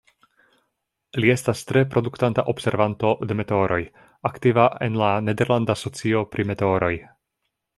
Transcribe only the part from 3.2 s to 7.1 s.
de meteoroj, aktiva en la Nederlanda Socio pri Meteoroj.